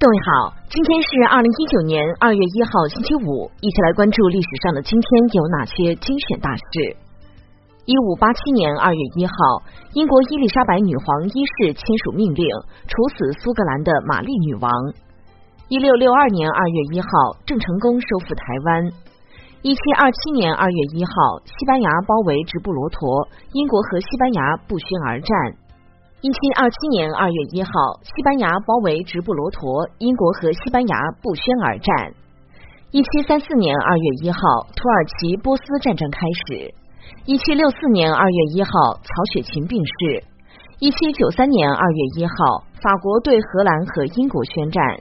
[0.00, 6.96] 各位好，今天是二零一九年二月一号星期五，一起来关注历史上的今天有哪些精选大事。
[7.84, 9.34] 一五八七年二月一号，
[9.92, 12.48] 英国伊丽莎白女皇一世签署命令，
[12.88, 14.72] 处死苏格兰的玛丽女王。
[15.68, 17.08] 一六六二年二月一号，
[17.44, 18.88] 郑成功收复台湾。
[19.60, 21.12] 一七二七年二月一号，
[21.44, 25.36] 西班牙包围直布罗陀，英国和西班牙不宣而战。
[26.22, 27.70] 一七二七年二月一号，
[28.02, 32.12] 西班牙包围直布罗陀，英国和西班牙不宣而战。
[32.90, 34.38] 一七三四年二月一号，
[34.76, 36.74] 土耳其波斯战争开始。
[37.24, 40.22] 一七六四年二月一号，曹雪芹病逝。
[40.78, 45.00] 一七九三年二月一号，法国对荷兰和英国宣战。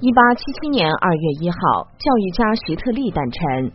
[0.00, 3.72] 一八七七年二月一号，教育家徐特立诞辰。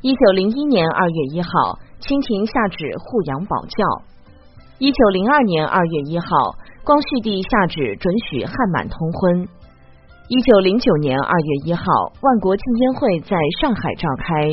[0.00, 3.84] 一九零一年二月一号，清廷下旨护养保教。
[4.82, 6.26] 一九零二年二月一号，
[6.82, 9.46] 光绪帝下旨准许汉满通婚。
[10.26, 11.84] 一九零九年二月一号，
[12.20, 14.50] 万国禁烟会在上海召开。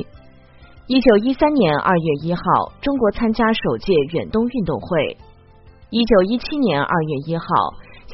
[0.86, 2.42] 一九一三年二月一号，
[2.80, 5.18] 中国参加首届远东运动会。
[5.90, 7.46] 一九一七年二月一号，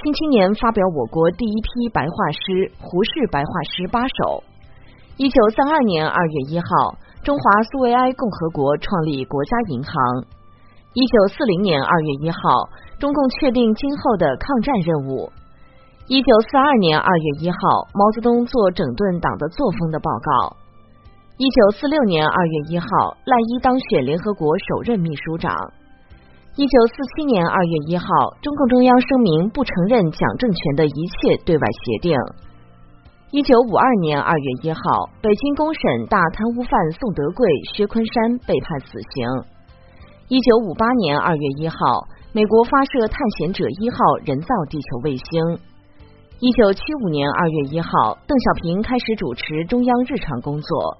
[0.02, 4.42] 新青年发表我国第一批白话诗，胡适白话诗八首。
[5.18, 9.92] 一九三二年二月一号，中华苏维埃共和国创立国家银行。
[10.96, 12.40] 一九四零年二月一号，
[13.00, 15.30] 中共确定今后的抗战任务。
[16.08, 17.58] 一九四二年二月一号，
[17.94, 20.56] 毛泽东做整顿党的作风的报告。
[21.36, 22.88] 一九四六年二月一号，
[23.26, 25.54] 赖伊当选联合国首任秘书长。
[26.56, 28.08] 一九四七年二月一号，
[28.42, 32.18] 中共中央声明不承认蒋政权的一切对外协定。
[33.32, 34.80] 一九五二年二月一号，
[35.22, 39.55] 北京公审大贪污犯宋德贵、薛昆山被判死刑。
[40.28, 41.78] 一九五八年二月一号，
[42.34, 45.60] 美国发射探险者一号人造地球卫星。
[46.40, 50.98] 一九七五年二月一号，邓小平开始主持中央日常工作。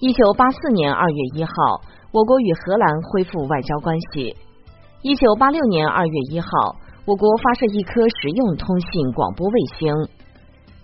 [0.00, 1.52] 一九八四年二月一号，
[2.10, 4.34] 我国与荷兰恢复外交关系。
[5.02, 6.48] 一九八六年二月一号，
[7.06, 9.94] 我国发射一颗实用通信广播卫星。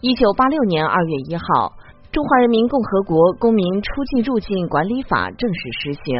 [0.02, 1.72] 一九八六年二月一号，
[2.12, 6.14] 中华人民共和国公民出境入境管理法正式实行。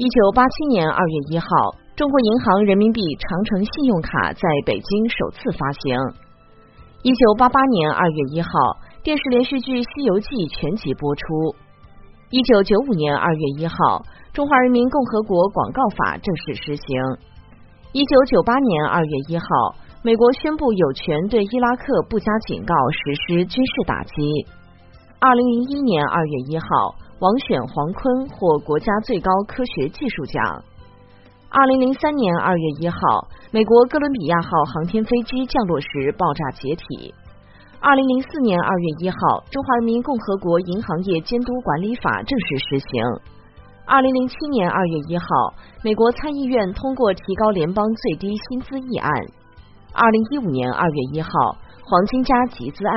[0.00, 1.46] 一九八七年二月一号，
[1.94, 5.92] 中国银行人民币长城信用卡在北京首次发行。
[7.02, 8.48] 一九八八年二月一号，
[9.04, 11.52] 电视连续剧《西游记》全集播出。
[12.30, 13.76] 一九九五年二月一号，
[14.32, 16.88] 中华人民共和国广告法正式施行。
[17.92, 19.44] 一九九八年二月一号，
[20.00, 24.16] 美国宣布有权对伊拉克不加警告实施军事打击。
[25.20, 26.64] 二零零一年二月一号。
[27.20, 30.64] 王选黄坤获国家最高科学技术奖。
[31.50, 32.98] 二零零三年二月一号，
[33.50, 35.86] 美国哥伦比亚号航天飞机降落时
[36.16, 37.14] 爆炸解体。
[37.78, 42.88] 二零零四年二月一号，中华人民共和国银行业监督管理法正式实行。
[43.84, 45.26] 二零零七年二月一号，
[45.84, 49.12] 美国参议院通过提高联邦最低薪资议案。
[49.92, 51.30] 二零一五年二月一号，
[51.84, 52.96] 黄金家集资案。